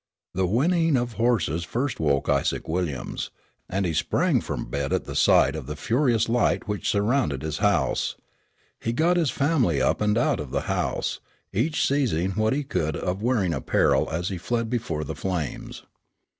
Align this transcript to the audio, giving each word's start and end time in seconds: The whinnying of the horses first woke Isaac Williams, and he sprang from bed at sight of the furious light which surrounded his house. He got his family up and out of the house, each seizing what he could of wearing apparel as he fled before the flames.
The 0.33 0.47
whinnying 0.47 0.97
of 0.97 1.11
the 1.11 1.15
horses 1.17 1.63
first 1.63 1.99
woke 1.99 2.27
Isaac 2.27 2.67
Williams, 2.67 3.29
and 3.69 3.85
he 3.85 3.93
sprang 3.93 4.41
from 4.41 4.65
bed 4.67 4.91
at 4.91 5.05
sight 5.15 5.55
of 5.55 5.67
the 5.67 5.75
furious 5.75 6.27
light 6.27 6.67
which 6.67 6.89
surrounded 6.89 7.43
his 7.43 7.59
house. 7.59 8.15
He 8.79 8.93
got 8.93 9.15
his 9.15 9.29
family 9.29 9.79
up 9.79 10.01
and 10.01 10.17
out 10.17 10.39
of 10.39 10.49
the 10.49 10.61
house, 10.61 11.19
each 11.53 11.85
seizing 11.85 12.31
what 12.31 12.53
he 12.53 12.63
could 12.63 12.95
of 12.95 13.21
wearing 13.21 13.53
apparel 13.53 14.09
as 14.09 14.29
he 14.29 14.39
fled 14.39 14.71
before 14.71 15.03
the 15.03 15.13
flames. 15.13 15.83